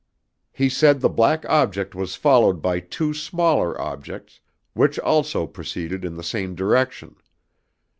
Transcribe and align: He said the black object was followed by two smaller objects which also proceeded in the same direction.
He 0.51 0.67
said 0.67 0.99
the 0.99 1.09
black 1.09 1.45
object 1.45 1.93
was 1.93 2.15
followed 2.15 2.59
by 2.59 2.79
two 2.79 3.13
smaller 3.13 3.79
objects 3.79 4.39
which 4.73 4.97
also 4.97 5.45
proceeded 5.45 6.03
in 6.03 6.15
the 6.15 6.23
same 6.23 6.55
direction. 6.55 7.17